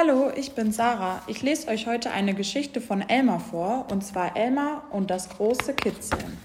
Hallo, 0.00 0.30
ich 0.34 0.54
bin 0.54 0.72
Sarah. 0.72 1.20
Ich 1.26 1.42
lese 1.42 1.68
euch 1.68 1.86
heute 1.86 2.10
eine 2.10 2.32
Geschichte 2.32 2.80
von 2.80 3.06
Elmar 3.06 3.38
vor, 3.38 3.86
und 3.90 4.02
zwar 4.02 4.34
Elmar 4.34 4.84
und 4.92 5.10
das 5.10 5.28
große 5.28 5.74
Kitzeln. 5.74 6.38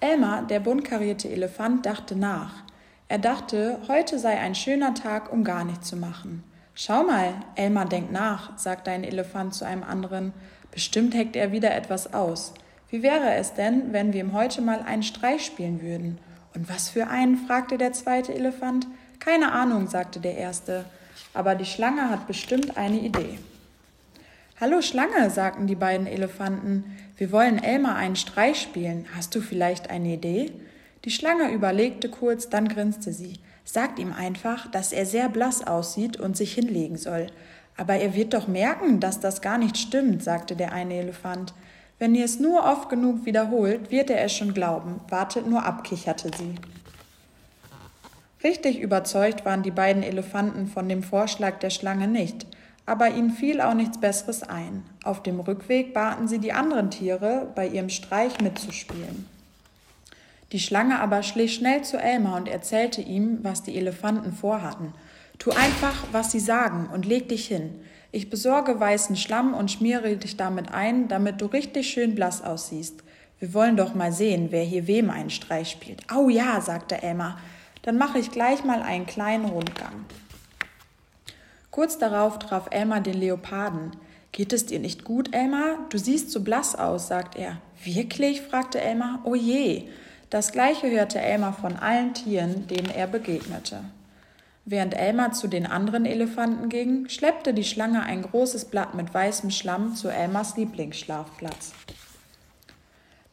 Elmar, 0.00 0.42
der 0.42 0.58
buntkarierte 0.58 1.28
Elefant, 1.28 1.86
dachte 1.86 2.16
nach. 2.16 2.64
Er 3.06 3.18
dachte, 3.18 3.78
heute 3.86 4.18
sei 4.18 4.36
ein 4.40 4.56
schöner 4.56 4.94
Tag, 4.94 5.32
um 5.32 5.44
gar 5.44 5.62
nichts 5.62 5.86
zu 5.86 5.96
machen. 5.96 6.42
Schau 6.74 7.04
mal, 7.04 7.34
Elmar 7.54 7.84
denkt 7.84 8.10
nach, 8.10 8.58
sagte 8.58 8.90
ein 8.90 9.04
Elefant 9.04 9.54
zu 9.54 9.64
einem 9.64 9.84
anderen. 9.84 10.32
Bestimmt 10.72 11.14
heckt 11.14 11.36
er 11.36 11.52
wieder 11.52 11.72
etwas 11.72 12.14
aus. 12.14 12.52
Wie 12.90 13.04
wäre 13.04 13.34
es 13.34 13.54
denn, 13.54 13.92
wenn 13.92 14.12
wir 14.12 14.20
ihm 14.20 14.32
heute 14.32 14.60
mal 14.60 14.80
einen 14.80 15.04
Streich 15.04 15.46
spielen 15.46 15.80
würden? 15.80 16.18
Und 16.52 16.68
was 16.68 16.88
für 16.88 17.06
einen? 17.06 17.36
fragte 17.36 17.78
der 17.78 17.92
zweite 17.92 18.34
Elefant. 18.34 18.88
Keine 19.20 19.52
Ahnung, 19.52 19.86
sagte 19.86 20.18
der 20.18 20.36
erste 20.36 20.84
aber 21.34 21.56
die 21.56 21.64
Schlange 21.64 22.08
hat 22.08 22.26
bestimmt 22.26 22.76
eine 22.76 23.00
Idee. 23.00 23.38
Hallo 24.60 24.80
Schlange, 24.80 25.30
sagten 25.30 25.66
die 25.66 25.74
beiden 25.74 26.06
Elefanten, 26.06 26.96
wir 27.16 27.32
wollen 27.32 27.62
Elmar 27.62 27.96
einen 27.96 28.16
Streich 28.16 28.62
spielen. 28.62 29.06
Hast 29.16 29.34
du 29.34 29.40
vielleicht 29.40 29.90
eine 29.90 30.14
Idee? 30.14 30.52
Die 31.04 31.10
Schlange 31.10 31.52
überlegte 31.52 32.08
kurz, 32.08 32.48
dann 32.48 32.68
grinste 32.68 33.12
sie. 33.12 33.40
Sagt 33.64 33.98
ihm 33.98 34.12
einfach, 34.12 34.70
dass 34.70 34.92
er 34.92 35.06
sehr 35.06 35.28
blass 35.28 35.66
aussieht 35.66 36.18
und 36.18 36.36
sich 36.36 36.54
hinlegen 36.54 36.96
soll. 36.96 37.26
Aber 37.76 37.94
er 37.94 38.14
wird 38.14 38.32
doch 38.32 38.46
merken, 38.46 39.00
dass 39.00 39.20
das 39.20 39.42
gar 39.42 39.58
nicht 39.58 39.76
stimmt, 39.76 40.22
sagte 40.22 40.54
der 40.54 40.72
eine 40.72 40.94
Elefant. 40.94 41.52
Wenn 41.98 42.14
ihr 42.14 42.24
es 42.24 42.38
nur 42.38 42.64
oft 42.64 42.88
genug 42.88 43.24
wiederholt, 43.24 43.90
wird 43.90 44.10
er 44.10 44.22
es 44.22 44.32
schon 44.32 44.54
glauben. 44.54 45.00
Wartet 45.08 45.46
nur 45.46 45.64
ab, 45.64 45.84
kicherte 45.84 46.30
sie. 46.36 46.54
Richtig 48.44 48.78
überzeugt 48.78 49.46
waren 49.46 49.62
die 49.62 49.70
beiden 49.70 50.02
Elefanten 50.02 50.66
von 50.66 50.86
dem 50.86 51.02
Vorschlag 51.02 51.58
der 51.60 51.70
Schlange 51.70 52.06
nicht, 52.06 52.46
aber 52.84 53.08
ihnen 53.08 53.30
fiel 53.30 53.62
auch 53.62 53.72
nichts 53.72 53.98
Besseres 53.98 54.42
ein. 54.42 54.82
Auf 55.02 55.22
dem 55.22 55.40
Rückweg 55.40 55.94
baten 55.94 56.28
sie 56.28 56.38
die 56.38 56.52
anderen 56.52 56.90
Tiere, 56.90 57.50
bei 57.54 57.66
ihrem 57.66 57.88
Streich 57.88 58.40
mitzuspielen. 58.42 59.26
Die 60.52 60.60
Schlange 60.60 61.00
aber 61.00 61.22
schlich 61.22 61.54
schnell 61.54 61.82
zu 61.82 61.96
Elmar 61.96 62.36
und 62.36 62.46
erzählte 62.46 63.00
ihm, 63.00 63.38
was 63.42 63.62
die 63.62 63.76
Elefanten 63.76 64.32
vorhatten. 64.32 64.92
Tu 65.38 65.50
einfach, 65.50 66.04
was 66.12 66.30
sie 66.30 66.38
sagen, 66.38 66.90
und 66.92 67.06
leg 67.06 67.30
dich 67.30 67.46
hin. 67.46 67.80
Ich 68.12 68.30
besorge 68.30 68.78
weißen 68.78 69.16
Schlamm 69.16 69.54
und 69.54 69.72
schmiere 69.72 70.16
dich 70.16 70.36
damit 70.36 70.72
ein, 70.72 71.08
damit 71.08 71.40
du 71.40 71.46
richtig 71.46 71.88
schön 71.88 72.14
blass 72.14 72.42
aussiehst. 72.42 73.02
Wir 73.40 73.54
wollen 73.54 73.76
doch 73.76 73.94
mal 73.94 74.12
sehen, 74.12 74.48
wer 74.50 74.62
hier 74.62 74.86
wem 74.86 75.10
einen 75.10 75.30
Streich 75.30 75.70
spielt. 75.70 76.02
Au 76.12 76.28
ja, 76.28 76.60
sagte 76.60 77.02
Elmar, 77.02 77.38
dann 77.84 77.98
mache 77.98 78.18
ich 78.18 78.30
gleich 78.30 78.64
mal 78.64 78.82
einen 78.82 79.06
kleinen 79.06 79.44
Rundgang. 79.44 80.06
Kurz 81.70 81.98
darauf 81.98 82.38
traf 82.38 82.68
Elmar 82.70 83.00
den 83.00 83.20
Leoparden. 83.20 83.92
Geht 84.32 84.52
es 84.52 84.66
dir 84.66 84.80
nicht 84.80 85.04
gut, 85.04 85.34
Elmar? 85.34 85.86
Du 85.90 85.98
siehst 85.98 86.30
so 86.30 86.40
blass 86.40 86.74
aus, 86.74 87.08
sagt 87.08 87.36
er. 87.36 87.58
Wirklich? 87.84 88.40
fragte 88.40 88.80
Elmar. 88.80 89.20
Oh 89.24 89.34
je. 89.34 89.88
Das 90.30 90.50
gleiche 90.50 90.90
hörte 90.90 91.20
Elmar 91.20 91.52
von 91.52 91.76
allen 91.76 92.14
Tieren, 92.14 92.66
denen 92.66 92.90
er 92.90 93.06
begegnete. 93.06 93.80
Während 94.64 94.94
Elmar 94.94 95.32
zu 95.32 95.46
den 95.46 95.66
anderen 95.66 96.06
Elefanten 96.06 96.70
ging, 96.70 97.08
schleppte 97.08 97.52
die 97.52 97.64
Schlange 97.64 98.02
ein 98.02 98.22
großes 98.22 98.64
Blatt 98.64 98.94
mit 98.94 99.12
weißem 99.12 99.50
Schlamm 99.50 99.94
zu 99.94 100.08
Elmars 100.08 100.56
Lieblingsschlafplatz. 100.56 101.72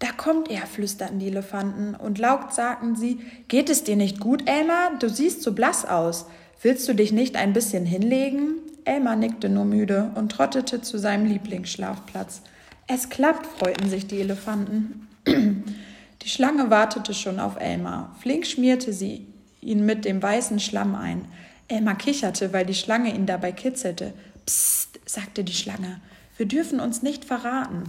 Da 0.02 0.08
kommt 0.12 0.50
er, 0.50 0.66
flüsterten 0.66 1.20
die 1.20 1.28
Elefanten, 1.28 1.94
und 1.94 2.18
laut 2.18 2.56
sagten 2.56 2.96
sie, 2.96 3.20
Geht 3.48 3.70
es 3.70 3.84
dir 3.84 3.96
nicht 3.96 4.20
gut, 4.20 4.50
Elmar? 4.50 4.98
Du 4.98 5.08
siehst 5.08 5.44
so 5.44 5.54
blass 5.54 5.86
aus. 5.86 6.26
Willst 6.64 6.90
du 6.90 6.96
dich 6.96 7.12
nicht 7.12 7.36
ein 7.36 7.54
bisschen 7.54 7.86
hinlegen? 7.86 8.56
Elmar 8.84 9.16
nickte 9.16 9.48
nur 9.48 9.64
müde 9.64 10.10
und 10.16 10.32
trottete 10.32 10.82
zu 10.82 10.98
seinem 10.98 11.28
Lieblingsschlafplatz. 11.28 12.42
Es 12.88 13.10
klappt, 13.10 13.46
freuten 13.46 13.92
sich 13.92 14.08
die 14.08 14.20
Elefanten. 14.20 15.08
Die 15.28 16.30
Schlange 16.30 16.72
wartete 16.72 17.14
schon 17.14 17.40
auf 17.40 17.60
Elmar. 17.60 18.16
Flink 18.20 18.46
schmierte 18.46 18.94
sie 18.94 19.28
ihn 19.60 19.86
mit 19.86 20.06
dem 20.06 20.22
weißen 20.22 20.60
Schlamm 20.60 20.96
ein. 20.96 21.26
Elmar 21.68 21.96
kicherte, 21.96 22.54
weil 22.54 22.66
die 22.66 22.76
Schlange 22.76 23.14
ihn 23.14 23.26
dabei 23.26 23.52
kitzelte. 23.52 24.14
Psst, 24.46 25.00
sagte 25.06 25.44
die 25.44 25.54
Schlange, 25.54 26.00
wir 26.38 26.48
dürfen 26.48 26.80
uns 26.80 27.02
nicht 27.02 27.26
verraten. 27.26 27.84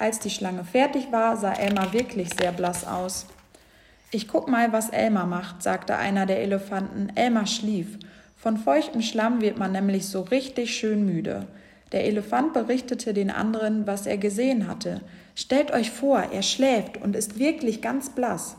Als 0.00 0.18
die 0.18 0.30
Schlange 0.30 0.64
fertig 0.64 1.12
war, 1.12 1.36
sah 1.36 1.52
Elmar 1.52 1.92
wirklich 1.92 2.30
sehr 2.32 2.52
blass 2.52 2.86
aus. 2.86 3.26
Ich 4.10 4.28
guck 4.28 4.48
mal, 4.48 4.72
was 4.72 4.88
Elmar 4.88 5.26
macht, 5.26 5.62
sagte 5.62 5.94
einer 5.94 6.24
der 6.24 6.40
Elefanten. 6.40 7.12
Elmar 7.16 7.46
schlief. 7.46 7.98
Von 8.34 8.56
feuchtem 8.56 9.02
Schlamm 9.02 9.42
wird 9.42 9.58
man 9.58 9.72
nämlich 9.72 10.08
so 10.08 10.22
richtig 10.22 10.74
schön 10.74 11.04
müde. 11.04 11.46
Der 11.92 12.06
Elefant 12.06 12.54
berichtete 12.54 13.12
den 13.12 13.30
anderen, 13.30 13.86
was 13.86 14.06
er 14.06 14.16
gesehen 14.16 14.66
hatte. 14.66 15.02
Stellt 15.34 15.70
euch 15.70 15.90
vor, 15.90 16.18
er 16.32 16.42
schläft 16.42 16.96
und 16.96 17.14
ist 17.14 17.38
wirklich 17.38 17.82
ganz 17.82 18.08
blass. 18.08 18.56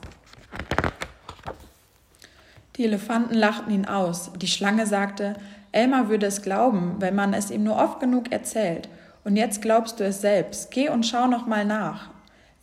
Die 2.78 2.86
Elefanten 2.86 3.34
lachten 3.34 3.74
ihn 3.74 3.88
aus. 3.88 4.30
Die 4.40 4.48
Schlange 4.48 4.86
sagte, 4.86 5.34
Elmar 5.72 6.08
würde 6.08 6.28
es 6.28 6.44
glauben, 6.44 6.98
wenn 7.00 7.16
man 7.16 7.34
es 7.34 7.50
ihm 7.50 7.64
nur 7.64 7.78
oft 7.78 8.00
genug 8.00 8.32
erzählt. 8.32 8.90
Und 9.24 9.36
jetzt 9.36 9.62
glaubst 9.62 10.00
du 10.00 10.04
es 10.04 10.22
selbst. 10.22 10.72
Geh 10.72 10.90
und 10.90 11.06
schau 11.06 11.28
noch 11.28 11.46
mal 11.46 11.66
nach. 11.66 12.10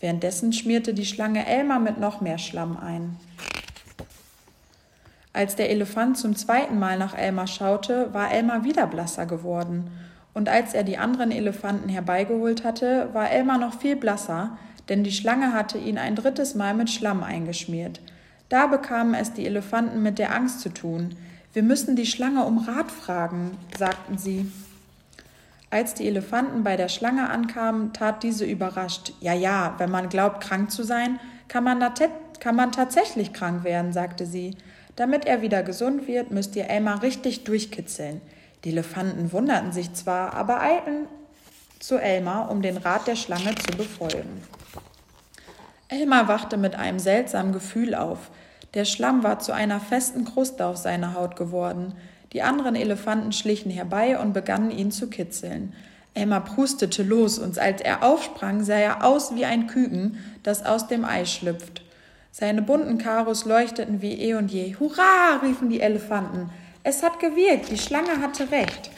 Währenddessen 0.01 0.53
schmierte 0.53 0.95
die 0.95 1.07
Schlange 1.07 1.47
Elmar 1.47 1.81
mit 1.81 1.99
noch 1.99 2.21
mehr 2.21 2.39
Schlamm 2.39 2.77
ein. 2.77 3.17
Als 5.33 5.55
der 5.57 5.71
Elefant 5.71 6.19
zum 6.19 6.35
zweiten 6.35 6.79
Mal 6.79 6.99
nach 6.99 7.17
Elmar 7.17 7.47
schaute, 7.47 8.13
war 8.13 8.33
Elmar 8.33 8.65
wieder 8.65 8.87
blasser 8.87 9.27
geworden. 9.27 9.91
Und 10.35 10.49
als 10.49 10.75
er 10.75 10.85
die 10.85 10.99
anderen 10.99 11.31
Elefanten 11.31 11.89
herbeigeholt 11.89 12.65
hatte, 12.65 13.09
war 13.13 13.31
Elmar 13.31 13.59
noch 13.59 13.79
viel 13.79 13.97
blasser, 13.97 14.57
denn 14.89 15.05
die 15.05 15.13
Schlange 15.13 15.53
hatte 15.53 15.79
ihn 15.79 15.99
ein 15.99 16.17
drittes 16.17 16.55
Mal 16.55 16.75
mit 16.75 16.91
Schlamm 16.91 17.23
eingeschmiert. 17.23 18.01
Da 18.49 18.67
bekamen 18.67 19.15
es 19.15 19.33
die 19.33 19.47
Elefanten 19.47 20.03
mit 20.03 20.19
der 20.19 20.35
Angst 20.35 20.61
zu 20.61 20.71
tun. 20.71 21.15
Wir 21.53 21.63
müssen 21.63 21.97
die 21.97 22.07
Schlange 22.07 22.45
um 22.45 22.59
Rat 22.59 22.91
fragen, 22.91 23.59
sagten 23.77 24.17
sie. 24.17 24.51
Als 25.71 25.95
die 25.95 26.07
Elefanten 26.09 26.65
bei 26.65 26.77
der 26.77 26.89
Schlange 26.89 27.29
ankamen, 27.29 27.93
tat 27.93 28.23
diese 28.23 28.47
überrascht. 28.47 29.13
Ja, 29.21 29.35
ja, 29.35 29.75
wenn 29.79 29.91
man 29.91 30.09
glaubt, 30.09 30.43
krank 30.43 30.71
zu 30.71 30.83
sein, 30.83 31.21
kann 31.49 31.65
man, 31.65 31.85
kann 32.41 32.57
man 32.57 32.73
tatsächlich 32.73 33.33
krank 33.33 33.65
werden, 33.65 33.93
sagte 33.93 34.25
sie. 34.25 34.57
Damit 34.97 35.27
er 35.27 35.43
wieder 35.43 35.63
gesund 35.63 36.09
wird, 36.09 36.31
müsst 36.31 36.57
ihr 36.57 36.69
Elmar 36.69 37.03
richtig 37.03 37.45
durchkitzeln. 37.45 38.21
Die 38.65 38.71
Elefanten 38.71 39.33
wunderten 39.33 39.73
sich 39.73 39.93
zwar, 39.93 40.35
aber 40.35 40.61
eilten 40.61 41.07
zu 41.79 41.99
Elmar, 41.99 42.51
um 42.51 42.63
den 42.63 42.77
Rat 42.77 43.07
der 43.07 43.15
Schlange 43.15 43.55
zu 43.55 43.77
befolgen. 43.77 44.43
Elmar 45.89 46.29
wachte 46.29 46.57
mit 46.57 46.75
einem 46.75 46.99
seltsamen 46.99 47.53
Gefühl 47.53 47.95
auf. 47.95 48.31
Der 48.75 48.85
Schlamm 48.85 49.23
war 49.23 49.39
zu 49.39 49.53
einer 49.53 49.81
festen 49.81 50.25
Kruste 50.25 50.67
auf 50.67 50.77
seiner 50.77 51.15
Haut 51.15 51.37
geworden. 51.37 51.95
Die 52.33 52.43
anderen 52.43 52.75
Elefanten 52.75 53.33
schlichen 53.33 53.71
herbei 53.71 54.19
und 54.19 54.33
begannen 54.33 54.71
ihn 54.71 54.91
zu 54.91 55.09
kitzeln. 55.09 55.75
Elmar 56.15 56.45
prustete 56.45 57.03
los, 57.03 57.39
und 57.39 57.59
als 57.59 57.81
er 57.81 58.03
aufsprang, 58.03 58.63
sah 58.65 58.75
er 58.75 59.05
aus 59.05 59.35
wie 59.35 59.45
ein 59.45 59.67
Küken, 59.67 60.19
das 60.43 60.65
aus 60.65 60.89
dem 60.89 61.05
Ei 61.05 61.25
schlüpft. 61.25 61.83
Seine 62.31 62.63
bunten 62.63 62.99
Karos 62.99 63.45
leuchteten 63.45 64.03
wie 64.03 64.15
eh 64.15 64.35
und 64.35 64.51
je. 64.51 64.77
Hurra! 64.79 65.41
riefen 65.43 65.71
die 65.71 65.81
Elefanten. 65.81 66.51
Es 66.83 67.03
hat 67.03 67.21
gewirkt, 67.21 67.71
die 67.71 67.79
Schlange 67.79 68.21
hatte 68.21 68.51
recht. 68.51 68.91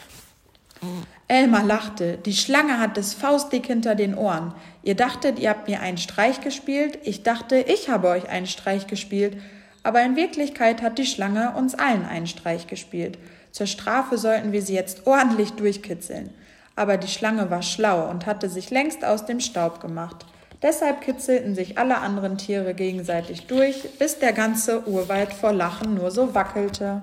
Elmar 1.28 1.64
lachte. 1.64 2.18
Die 2.18 2.32
Schlange 2.32 2.80
hat 2.80 2.98
es 2.98 3.14
faustdick 3.14 3.66
hinter 3.66 3.94
den 3.94 4.16
Ohren. 4.16 4.54
Ihr 4.82 4.94
dachtet, 4.94 5.38
ihr 5.38 5.50
habt 5.50 5.68
mir 5.68 5.80
einen 5.80 5.98
Streich 5.98 6.40
gespielt. 6.40 6.98
Ich 7.04 7.22
dachte, 7.22 7.56
ich 7.56 7.88
habe 7.88 8.08
euch 8.08 8.28
einen 8.28 8.46
Streich 8.46 8.86
gespielt 8.86 9.36
aber 9.82 10.02
in 10.02 10.16
Wirklichkeit 10.16 10.82
hat 10.82 10.98
die 10.98 11.06
Schlange 11.06 11.52
uns 11.56 11.74
allen 11.74 12.04
einen 12.04 12.26
Streich 12.26 12.66
gespielt. 12.66 13.18
Zur 13.52 13.66
Strafe 13.66 14.18
sollten 14.18 14.52
wir 14.52 14.62
sie 14.62 14.74
jetzt 14.74 15.06
ordentlich 15.06 15.52
durchkitzeln. 15.52 16.30
Aber 16.76 16.96
die 16.96 17.08
Schlange 17.08 17.50
war 17.50 17.62
schlau 17.62 18.08
und 18.08 18.26
hatte 18.26 18.48
sich 18.48 18.70
längst 18.70 19.04
aus 19.04 19.26
dem 19.26 19.40
Staub 19.40 19.80
gemacht. 19.80 20.26
Deshalb 20.62 21.00
kitzelten 21.00 21.54
sich 21.54 21.78
alle 21.78 21.98
anderen 21.98 22.36
Tiere 22.36 22.74
gegenseitig 22.74 23.46
durch, 23.46 23.98
bis 23.98 24.18
der 24.18 24.32
ganze 24.32 24.86
Urwald 24.86 25.32
vor 25.32 25.52
Lachen 25.52 25.94
nur 25.94 26.10
so 26.10 26.34
wackelte. 26.34 27.00